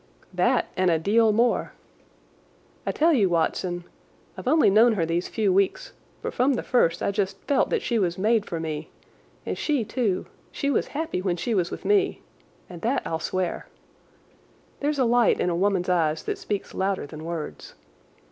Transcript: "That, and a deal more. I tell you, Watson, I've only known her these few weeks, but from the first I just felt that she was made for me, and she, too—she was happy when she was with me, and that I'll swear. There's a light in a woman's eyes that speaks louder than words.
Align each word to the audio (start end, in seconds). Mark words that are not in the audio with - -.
"That, 0.33 0.67
and 0.75 0.89
a 0.89 0.97
deal 0.97 1.31
more. 1.31 1.73
I 2.87 2.91
tell 2.91 3.13
you, 3.13 3.29
Watson, 3.29 3.83
I've 4.35 4.47
only 4.47 4.71
known 4.71 4.93
her 4.93 5.05
these 5.05 5.27
few 5.27 5.53
weeks, 5.53 5.93
but 6.23 6.33
from 6.33 6.55
the 6.55 6.63
first 6.63 7.03
I 7.03 7.11
just 7.11 7.37
felt 7.41 7.69
that 7.69 7.83
she 7.83 7.99
was 7.99 8.17
made 8.17 8.43
for 8.47 8.59
me, 8.59 8.89
and 9.45 9.55
she, 9.55 9.85
too—she 9.85 10.71
was 10.71 10.87
happy 10.97 11.21
when 11.21 11.37
she 11.37 11.53
was 11.53 11.69
with 11.69 11.85
me, 11.85 12.23
and 12.67 12.81
that 12.81 13.03
I'll 13.05 13.19
swear. 13.19 13.67
There's 14.79 14.97
a 14.97 15.05
light 15.05 15.39
in 15.39 15.51
a 15.51 15.55
woman's 15.55 15.87
eyes 15.87 16.23
that 16.23 16.39
speaks 16.39 16.73
louder 16.73 17.05
than 17.05 17.23
words. 17.23 17.75